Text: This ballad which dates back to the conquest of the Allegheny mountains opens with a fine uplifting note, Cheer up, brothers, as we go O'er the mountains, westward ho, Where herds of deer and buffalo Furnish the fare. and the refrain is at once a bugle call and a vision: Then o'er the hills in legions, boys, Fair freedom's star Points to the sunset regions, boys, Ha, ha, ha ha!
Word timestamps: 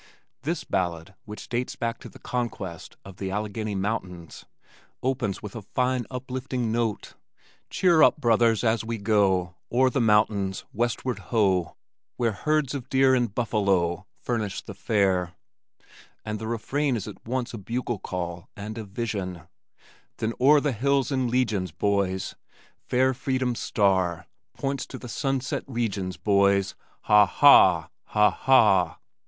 This 0.41 0.63
ballad 0.63 1.13
which 1.25 1.47
dates 1.47 1.75
back 1.75 1.99
to 1.99 2.09
the 2.09 2.17
conquest 2.17 2.97
of 3.05 3.17
the 3.17 3.29
Allegheny 3.29 3.75
mountains 3.75 4.45
opens 5.03 5.43
with 5.43 5.55
a 5.55 5.61
fine 5.61 6.07
uplifting 6.09 6.71
note, 6.71 7.13
Cheer 7.69 8.01
up, 8.01 8.19
brothers, 8.19 8.63
as 8.63 8.83
we 8.83 8.97
go 8.97 9.57
O'er 9.71 9.91
the 9.91 10.01
mountains, 10.01 10.65
westward 10.73 11.19
ho, 11.29 11.75
Where 12.17 12.31
herds 12.31 12.73
of 12.73 12.89
deer 12.89 13.13
and 13.13 13.31
buffalo 13.31 14.07
Furnish 14.17 14.63
the 14.63 14.73
fare. 14.73 15.33
and 16.25 16.39
the 16.39 16.47
refrain 16.47 16.95
is 16.95 17.07
at 17.07 17.23
once 17.27 17.53
a 17.53 17.59
bugle 17.59 17.99
call 17.99 18.49
and 18.55 18.79
a 18.79 18.83
vision: 18.85 19.43
Then 20.17 20.33
o'er 20.41 20.59
the 20.59 20.71
hills 20.71 21.11
in 21.11 21.27
legions, 21.27 21.71
boys, 21.71 22.33
Fair 22.87 23.13
freedom's 23.13 23.59
star 23.59 24.25
Points 24.55 24.87
to 24.87 24.97
the 24.97 25.07
sunset 25.09 25.63
regions, 25.67 26.17
boys, 26.17 26.73
Ha, 27.03 27.27
ha, 27.27 27.91
ha 28.05 28.31
ha! 28.31 28.97